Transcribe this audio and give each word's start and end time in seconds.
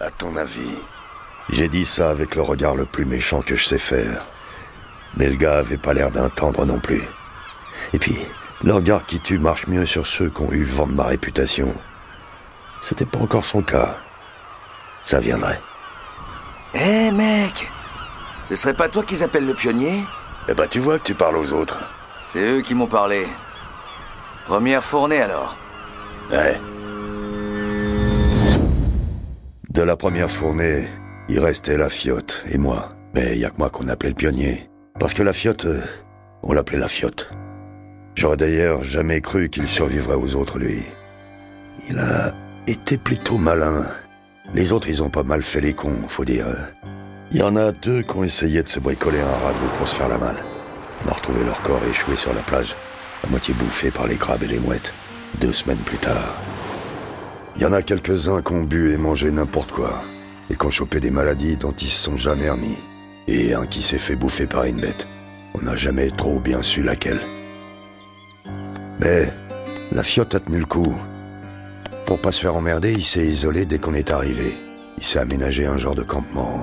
À 0.00 0.10
ton 0.10 0.34
avis? 0.36 0.78
J'ai 1.50 1.68
dit 1.68 1.84
ça 1.84 2.08
avec 2.08 2.34
le 2.34 2.40
regard 2.40 2.74
le 2.74 2.86
plus 2.86 3.04
méchant 3.04 3.42
que 3.42 3.54
je 3.54 3.66
sais 3.66 3.78
faire. 3.78 4.26
Mais 5.16 5.28
le 5.28 5.36
gars 5.36 5.58
avait 5.58 5.76
pas 5.76 5.92
l'air 5.92 6.10
d'un 6.10 6.30
tendre 6.30 6.64
non 6.64 6.80
plus. 6.80 7.02
Et 7.92 7.98
puis, 7.98 8.16
le 8.62 8.72
regard 8.72 9.04
qui 9.04 9.20
tue 9.20 9.38
marche 9.38 9.66
mieux 9.66 9.84
sur 9.84 10.06
ceux 10.06 10.30
qui 10.30 10.40
ont 10.40 10.52
eu 10.52 10.64
le 10.64 10.72
vent 10.72 10.86
de 10.86 10.92
ma 10.94 11.04
réputation. 11.04 11.74
C'était 12.80 13.04
pas 13.04 13.18
encore 13.18 13.44
son 13.44 13.62
cas. 13.62 13.98
Ça 15.02 15.18
viendrait. 15.18 15.60
Hé 16.72 17.10
mec 17.10 17.70
Ce 18.48 18.56
serait 18.56 18.74
pas 18.74 18.88
toi 18.88 19.04
qu'ils 19.04 19.22
appellent 19.22 19.46
le 19.46 19.54
pionnier? 19.54 20.04
Eh 20.48 20.54
ben 20.54 20.66
tu 20.66 20.78
vois 20.78 20.98
que 20.98 21.04
tu 21.04 21.14
parles 21.14 21.36
aux 21.36 21.52
autres. 21.52 21.78
C'est 22.26 22.40
eux 22.40 22.62
qui 22.62 22.74
m'ont 22.74 22.86
parlé. 22.86 23.26
Première 24.46 24.82
fournée 24.82 25.20
alors 25.20 25.56
Ouais. 26.30 26.58
De 29.80 29.84
la 29.86 29.96
première 29.96 30.30
fournée, 30.30 30.86
il 31.30 31.40
restait 31.40 31.78
la 31.78 31.88
fiotte 31.88 32.44
et 32.52 32.58
moi. 32.58 32.92
Mais 33.14 33.38
y 33.38 33.46
a 33.46 33.48
que 33.48 33.56
moi 33.56 33.70
qu'on 33.70 33.88
appelait 33.88 34.10
le 34.10 34.14
pionnier. 34.14 34.68
Parce 34.98 35.14
que 35.14 35.22
la 35.22 35.32
fiotte, 35.32 35.64
euh, 35.64 35.80
on 36.42 36.52
l'appelait 36.52 36.76
la 36.76 36.86
fiotte. 36.86 37.32
J'aurais 38.14 38.36
d'ailleurs 38.36 38.84
jamais 38.84 39.22
cru 39.22 39.48
qu'il 39.48 39.66
survivrait 39.66 40.16
aux 40.16 40.36
autres, 40.36 40.58
lui. 40.58 40.82
Il 41.88 41.98
a 41.98 42.34
été 42.66 42.98
plutôt 42.98 43.38
malin. 43.38 43.86
Les 44.52 44.74
autres, 44.74 44.90
ils 44.90 45.02
ont 45.02 45.08
pas 45.08 45.22
mal 45.22 45.42
fait 45.42 45.62
les 45.62 45.72
cons, 45.72 45.96
faut 46.10 46.26
dire. 46.26 46.44
Il 47.32 47.38
y 47.38 47.42
en 47.42 47.56
a 47.56 47.72
deux 47.72 48.02
qui 48.02 48.16
ont 48.18 48.24
essayé 48.24 48.62
de 48.62 48.68
se 48.68 48.80
bricoler 48.80 49.20
un 49.20 49.46
radeau 49.46 49.66
pour 49.78 49.88
se 49.88 49.94
faire 49.94 50.10
la 50.10 50.18
malle. 50.18 50.44
On 51.06 51.08
a 51.08 51.14
retrouvé 51.14 51.42
leur 51.42 51.62
corps 51.62 51.80
échoué 51.90 52.16
sur 52.16 52.34
la 52.34 52.42
plage, 52.42 52.76
à 53.26 53.30
moitié 53.30 53.54
bouffé 53.54 53.90
par 53.90 54.06
les 54.06 54.16
crabes 54.16 54.42
et 54.42 54.46
les 54.46 54.60
mouettes, 54.60 54.92
deux 55.40 55.54
semaines 55.54 55.78
plus 55.78 55.96
tard. 55.96 56.36
Il 57.56 57.62
y 57.62 57.66
en 57.66 57.72
a 57.72 57.82
quelques-uns 57.82 58.42
qui 58.42 58.52
ont 58.52 58.64
bu 58.64 58.92
et 58.92 58.96
mangé 58.96 59.30
n'importe 59.30 59.72
quoi, 59.72 60.02
et 60.48 60.56
qui 60.56 60.66
ont 60.66 60.70
chopé 60.70 61.00
des 61.00 61.10
maladies 61.10 61.56
dont 61.56 61.72
ils 61.72 61.88
se 61.88 62.04
sont 62.04 62.16
jamais 62.16 62.48
remis. 62.48 62.78
Et 63.28 63.54
un 63.54 63.66
qui 63.66 63.82
s'est 63.82 63.98
fait 63.98 64.16
bouffer 64.16 64.46
par 64.46 64.64
une 64.64 64.80
bête. 64.80 65.06
On 65.54 65.62
n'a 65.62 65.76
jamais 65.76 66.10
trop 66.10 66.40
bien 66.40 66.62
su 66.62 66.82
laquelle. 66.82 67.20
Mais 68.98 69.32
la 69.92 70.02
fiotte 70.02 70.34
a 70.34 70.40
tenu 70.40 70.58
le 70.58 70.66
coup. 70.66 70.94
Pour 72.06 72.18
pas 72.20 72.32
se 72.32 72.40
faire 72.40 72.56
emmerder, 72.56 72.92
il 72.92 73.04
s'est 73.04 73.26
isolé 73.26 73.66
dès 73.66 73.78
qu'on 73.78 73.94
est 73.94 74.10
arrivé. 74.10 74.56
Il 74.98 75.04
s'est 75.04 75.18
aménagé 75.18 75.66
un 75.66 75.76
genre 75.76 75.94
de 75.94 76.02
campement. 76.02 76.62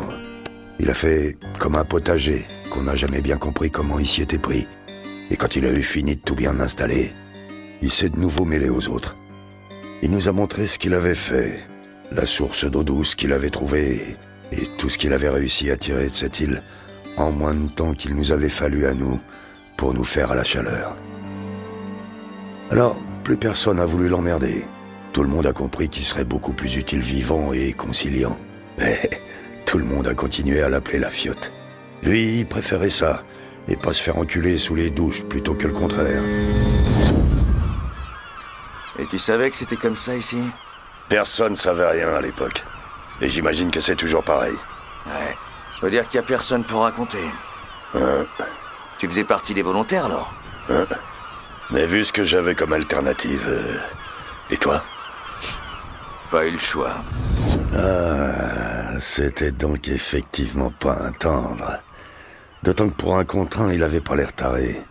Il 0.79 0.89
a 0.89 0.93
fait 0.93 1.37
comme 1.59 1.75
un 1.75 1.85
potager, 1.85 2.45
qu'on 2.69 2.83
n'a 2.83 2.95
jamais 2.95 3.21
bien 3.21 3.37
compris 3.37 3.71
comment 3.71 3.99
il 3.99 4.07
s'y 4.07 4.21
était 4.21 4.37
pris. 4.37 4.67
Et 5.29 5.35
quand 5.35 5.55
il 5.55 5.65
a 5.65 5.71
eu 5.71 5.83
fini 5.83 6.15
de 6.15 6.21
tout 6.21 6.35
bien 6.35 6.59
installer, 6.59 7.13
il 7.81 7.91
s'est 7.91 8.09
de 8.09 8.19
nouveau 8.19 8.45
mêlé 8.45 8.69
aux 8.69 8.87
autres. 8.89 9.15
Il 10.03 10.11
nous 10.11 10.29
a 10.29 10.31
montré 10.31 10.67
ce 10.67 10.77
qu'il 10.77 10.93
avait 10.93 11.15
fait, 11.15 11.59
la 12.11 12.25
source 12.25 12.65
d'eau 12.65 12.83
douce 12.83 13.15
qu'il 13.15 13.33
avait 13.33 13.49
trouvée 13.49 14.15
et 14.51 14.65
tout 14.77 14.89
ce 14.89 14.97
qu'il 14.97 15.11
avait 15.11 15.29
réussi 15.29 15.71
à 15.71 15.77
tirer 15.77 16.05
de 16.05 16.13
cette 16.13 16.39
île 16.39 16.61
en 17.17 17.31
moins 17.31 17.55
de 17.55 17.69
temps 17.69 17.93
qu'il 17.93 18.13
nous 18.15 18.31
avait 18.31 18.49
fallu 18.49 18.85
à 18.85 18.93
nous 18.93 19.19
pour 19.75 19.95
nous 19.95 20.03
faire 20.03 20.31
à 20.31 20.35
la 20.35 20.43
chaleur. 20.43 20.95
Alors, 22.69 22.97
plus 23.23 23.37
personne 23.37 23.77
n'a 23.77 23.85
voulu 23.85 24.07
l'emmerder. 24.07 24.65
Tout 25.13 25.23
le 25.23 25.29
monde 25.29 25.47
a 25.47 25.53
compris 25.53 25.89
qu'il 25.89 26.05
serait 26.05 26.25
beaucoup 26.25 26.53
plus 26.53 26.75
utile 26.75 27.01
vivant 27.01 27.51
et 27.51 27.73
conciliant. 27.73 28.37
Mais 28.77 29.09
tout 29.65 29.79
le 29.79 29.85
monde 29.85 30.07
a 30.07 30.13
continué 30.13 30.61
à 30.61 30.69
l'appeler 30.69 30.99
la 30.99 31.09
fiotte. 31.09 31.51
Lui, 32.03 32.39
il 32.39 32.45
préférait 32.45 32.91
ça, 32.91 33.23
et 33.67 33.75
pas 33.75 33.93
se 33.93 34.03
faire 34.03 34.17
enculer 34.17 34.59
sous 34.59 34.75
les 34.75 34.91
douches 34.91 35.23
plutôt 35.23 35.55
que 35.55 35.67
le 35.67 35.73
contraire. 35.73 36.21
Et 38.99 39.05
tu 39.05 39.17
savais 39.17 39.49
que 39.51 39.55
c'était 39.57 39.75
comme 39.75 39.95
ça 39.95 40.15
ici? 40.15 40.39
Personne 41.09 41.55
savait 41.55 41.87
rien 41.87 42.13
à 42.15 42.21
l'époque. 42.21 42.63
Et 43.21 43.29
j'imagine 43.29 43.71
que 43.71 43.81
c'est 43.81 43.95
toujours 43.95 44.23
pareil. 44.23 44.55
Ouais. 45.05 45.37
Faut 45.79 45.89
dire 45.89 46.07
qu'il 46.07 46.15
y 46.15 46.23
a 46.23 46.25
personne 46.27 46.63
pour 46.63 46.81
raconter. 46.81 47.23
Hein, 47.95 48.25
Tu 48.97 49.07
faisais 49.07 49.23
partie 49.23 49.53
des 49.53 49.61
volontaires 49.61 50.05
alors? 50.05 50.33
Hein? 50.69 50.85
Mais 51.69 51.85
vu 51.85 52.03
ce 52.03 52.11
que 52.11 52.23
j'avais 52.23 52.55
comme 52.55 52.73
alternative... 52.73 53.45
euh, 53.47 53.77
Et 54.49 54.57
toi? 54.57 54.81
Pas 56.31 56.45
eu 56.47 56.51
le 56.51 56.57
choix. 56.57 56.95
Ah, 57.75 58.99
c'était 58.99 59.51
donc 59.51 59.87
effectivement 59.87 60.71
pas 60.71 60.97
un 61.01 61.11
tendre. 61.11 61.79
D'autant 62.63 62.89
que 62.89 62.95
pour 62.95 63.17
un 63.17 63.23
contre 63.25 63.61
un, 63.61 63.71
il 63.71 63.83
avait 63.83 64.01
pas 64.01 64.15
l'air 64.15 64.33
taré. 64.33 64.81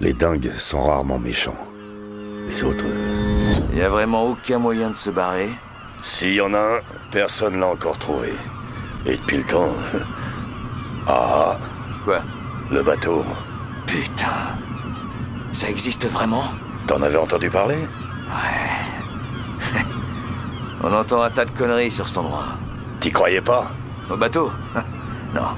Les 0.00 0.14
dingues 0.14 0.50
sont 0.58 0.82
rarement 0.84 1.18
méchants. 1.18 1.58
Les 2.48 2.64
autres... 2.64 2.86
Y 3.74 3.82
a 3.82 3.90
vraiment 3.90 4.24
aucun 4.24 4.58
moyen 4.58 4.90
de 4.90 4.96
se 4.96 5.10
barrer 5.10 5.50
S'il 6.00 6.32
y 6.32 6.40
en 6.40 6.54
a 6.54 6.58
un, 6.58 6.80
personne 7.10 7.60
l'a 7.60 7.66
encore 7.66 7.98
trouvé. 7.98 8.32
Et 9.06 9.16
depuis 9.16 9.38
le 9.38 9.44
temps... 9.44 9.72
Ah, 11.10 11.56
Quoi? 12.04 12.18
Le 12.70 12.82
bateau. 12.82 13.24
Putain. 13.86 14.58
Ça 15.52 15.70
existe 15.70 16.06
vraiment? 16.06 16.44
T'en 16.86 17.00
avais 17.00 17.16
entendu 17.16 17.48
parler? 17.48 17.78
On 20.82 20.92
entend 20.92 21.22
un 21.22 21.30
tas 21.30 21.46
de 21.46 21.50
conneries 21.50 21.90
sur 21.90 22.06
cet 22.06 22.18
endroit. 22.18 22.44
T'y 23.00 23.10
croyais 23.10 23.40
pas? 23.40 23.70
Au 24.10 24.16
bateau? 24.16 24.52
Non. 25.34 25.54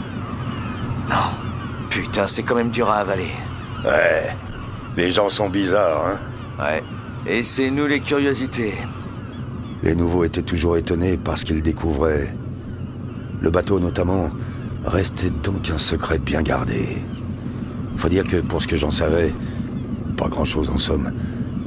Non. 1.08 1.30
Putain, 1.88 2.26
c'est 2.26 2.42
quand 2.42 2.56
même 2.56 2.70
dur 2.70 2.90
à 2.90 2.96
avaler. 2.96 3.30
Ouais. 3.84 4.36
Les 4.96 5.10
gens 5.10 5.28
sont 5.28 5.48
bizarres, 5.48 6.06
hein 6.06 6.18
Ouais. 6.60 6.82
Et 7.26 7.42
c'est 7.42 7.70
nous 7.70 7.86
les 7.86 8.00
curiosités. 8.00 8.74
Les 9.82 9.94
nouveaux 9.94 10.24
étaient 10.24 10.42
toujours 10.42 10.76
étonnés 10.76 11.16
parce 11.16 11.42
qu'ils 11.44 11.62
découvraient. 11.62 12.34
Le 13.40 13.50
bateau 13.50 13.80
notamment 13.80 14.28
restait 14.84 15.30
donc 15.30 15.70
un 15.70 15.78
secret 15.78 16.18
bien 16.18 16.42
gardé. 16.42 17.02
Faut 17.96 18.08
dire 18.08 18.24
que 18.24 18.38
pour 18.38 18.62
ce 18.62 18.66
que 18.66 18.76
j'en 18.76 18.90
savais, 18.90 19.32
pas 20.16 20.28
grand-chose 20.28 20.68
en 20.70 20.78
somme. 20.78 21.12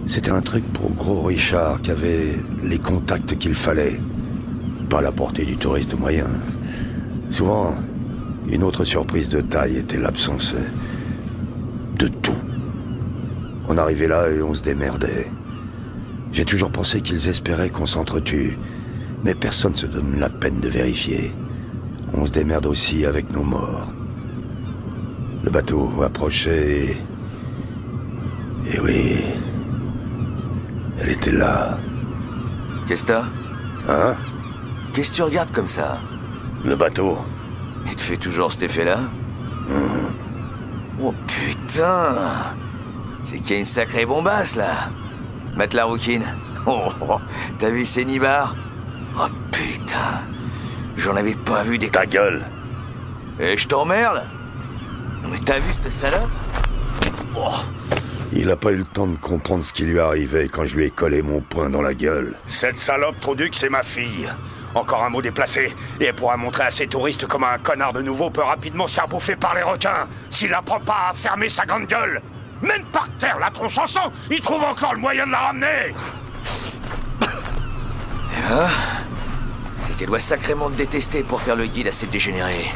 C'était 0.05 0.31
un 0.31 0.41
truc 0.41 0.63
pour 0.73 0.91
gros 0.91 1.23
Richard 1.23 1.81
qui 1.81 1.91
avait 1.91 2.35
les 2.63 2.77
contacts 2.77 3.37
qu'il 3.37 3.55
fallait. 3.55 3.99
Pas 4.89 5.01
la 5.01 5.11
portée 5.11 5.45
du 5.45 5.55
touriste 5.55 5.97
moyen. 5.97 6.27
Souvent, 7.29 7.75
une 8.47 8.63
autre 8.63 8.83
surprise 8.83 9.29
de 9.29 9.41
taille 9.41 9.77
était 9.77 9.99
l'absence 9.99 10.55
de 11.97 12.07
tout. 12.07 12.33
On 13.67 13.77
arrivait 13.77 14.07
là 14.07 14.29
et 14.29 14.41
on 14.41 14.53
se 14.53 14.63
démerdait. 14.63 15.31
J'ai 16.31 16.45
toujours 16.45 16.71
pensé 16.71 17.01
qu'ils 17.01 17.27
espéraient 17.27 17.69
qu'on 17.69 17.85
s'entretue, 17.85 18.57
mais 19.23 19.35
personne 19.35 19.75
se 19.75 19.85
donne 19.85 20.19
la 20.19 20.29
peine 20.29 20.59
de 20.59 20.69
vérifier. 20.69 21.31
On 22.13 22.25
se 22.25 22.31
démerde 22.31 22.65
aussi 22.65 23.05
avec 23.05 23.31
nos 23.31 23.43
morts. 23.43 23.93
Le 25.43 25.49
bateau 25.51 25.89
approchait 26.01 26.85
et... 26.85 26.97
Et 28.73 28.79
oui... 28.79 29.23
Elle 30.99 31.09
était 31.09 31.31
là. 31.31 31.79
Qu'est-ce 32.87 33.05
que 33.05 33.13
t'as? 33.13 33.25
Hein? 33.89 34.15
Qu'est-ce 34.93 35.11
que 35.11 35.15
tu 35.15 35.21
regardes 35.23 35.51
comme 35.51 35.67
ça? 35.67 35.99
Le 36.63 36.75
bateau. 36.75 37.17
Il 37.85 37.95
te 37.95 38.01
fait 38.01 38.17
toujours 38.17 38.51
cet 38.51 38.63
effet-là? 38.63 38.99
Oh 41.01 41.13
putain 41.27 42.55
C'est 43.23 43.39
qu'il 43.39 43.51
y 43.51 43.55
a 43.55 43.59
une 43.59 43.65
sacrée 43.65 44.05
bombasse 44.05 44.55
là. 44.55 44.89
Mate 45.55 45.73
la 45.73 45.85
rouquine. 45.85 46.25
Oh, 46.65 46.87
oh, 47.01 47.19
t'as 47.59 47.69
vu 47.69 47.83
ces 47.83 48.05
nibards 48.05 48.55
Oh 49.17 49.27
putain. 49.51 50.21
J'en 50.95 51.17
avais 51.17 51.35
pas 51.35 51.61
vu 51.61 51.77
des... 51.77 51.89
Ta 51.89 52.05
gueule. 52.05 52.41
Et 53.37 53.57
je 53.57 53.67
t'emmerde. 53.67 54.23
Non 55.21 55.27
mais 55.29 55.39
t'as 55.39 55.59
vu 55.59 55.73
cette 55.73 55.91
salope? 55.91 56.29
Il 58.31 58.49
a 58.49 58.55
pas 58.55 58.71
eu 58.71 58.77
le 58.77 58.85
temps 58.85 59.07
de 59.07 59.17
comprendre 59.17 59.63
ce 59.63 59.73
qui 59.73 59.83
lui 59.83 59.99
arrivait 59.99 60.47
quand 60.47 60.65
je 60.65 60.75
lui 60.75 60.85
ai 60.85 60.89
collé 60.89 61.21
mon 61.21 61.41
poing 61.41 61.69
dans 61.69 61.81
la 61.81 61.93
gueule. 61.93 62.35
Cette 62.47 62.79
salope 62.79 63.19
Trouduc, 63.19 63.53
c'est 63.55 63.69
ma 63.69 63.83
fille. 63.83 64.29
Encore 64.73 65.03
un 65.03 65.09
mot 65.09 65.21
déplacé, 65.21 65.73
et 65.99 66.05
elle 66.05 66.15
pourra 66.15 66.37
montrer 66.37 66.63
à 66.63 66.71
ces 66.71 66.87
touristes 66.87 67.27
comment 67.27 67.47
un 67.47 67.59
connard 67.59 67.93
de 67.93 68.01
nouveau 68.01 68.31
peut 68.31 68.41
rapidement 68.41 68.87
se 68.87 68.95
faire 68.95 69.07
bouffer 69.07 69.35
par 69.35 69.53
les 69.53 69.61
requins 69.61 70.07
s'il 70.29 70.49
n'apprend 70.49 70.79
pas 70.79 71.09
à 71.11 71.13
fermer 71.13 71.49
sa 71.49 71.65
grande 71.65 71.85
gueule. 71.85 72.21
Même 72.63 72.85
par 72.91 73.09
terre, 73.19 73.37
la 73.39 73.51
tronche 73.51 73.77
en 73.77 73.85
sang, 73.85 74.11
il 74.31 74.39
trouve 74.39 74.63
encore 74.63 74.93
le 74.93 74.99
moyen 74.99 75.27
de 75.27 75.31
la 75.31 75.39
ramener. 75.39 75.93
C'était 79.79 80.05
doit 80.05 80.19
sacrément 80.19 80.69
te 80.69 80.75
détester 80.75 81.23
pour 81.23 81.41
faire 81.41 81.57
le 81.57 81.65
guide 81.65 81.87
à 81.87 81.91
ces 81.91 82.07
dégénérés. 82.07 82.71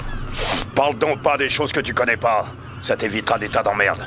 Parle 0.76 0.98
donc 0.98 1.22
pas 1.22 1.38
des 1.38 1.50
choses 1.50 1.72
que 1.72 1.80
tu 1.80 1.94
connais 1.94 2.18
pas. 2.18 2.48
Ça 2.80 2.98
t'évitera 2.98 3.40
des 3.40 3.50
tas 3.50 3.64
d'emmerdes. 3.64 4.06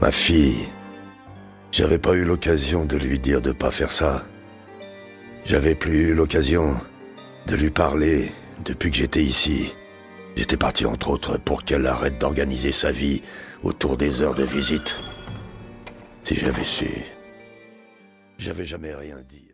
Ma 0.00 0.10
fille. 0.10 0.68
J'avais 1.70 1.98
pas 1.98 2.14
eu 2.14 2.24
l'occasion 2.24 2.86
de 2.86 2.96
lui 2.96 3.18
dire 3.18 3.42
de 3.42 3.52
pas 3.52 3.70
faire 3.70 3.92
ça. 3.92 4.24
J'avais 5.44 5.74
plus 5.74 6.08
eu 6.08 6.14
l'occasion 6.14 6.80
de 7.46 7.56
lui 7.56 7.70
parler 7.70 8.32
depuis 8.64 8.90
que 8.90 8.96
j'étais 8.96 9.22
ici. 9.22 9.72
J'étais 10.38 10.56
parti 10.56 10.86
entre 10.86 11.10
autres 11.10 11.36
pour 11.36 11.64
qu'elle 11.64 11.84
arrête 11.84 12.20
d'organiser 12.20 12.70
sa 12.70 12.92
vie 12.92 13.22
autour 13.64 13.96
des 13.96 14.22
heures 14.22 14.36
de 14.36 14.44
visite. 14.44 15.02
Si 16.22 16.36
j'avais 16.36 16.62
su, 16.62 16.88
j'avais 18.38 18.64
jamais 18.64 18.94
rien 18.94 19.16
dit. 19.28 19.46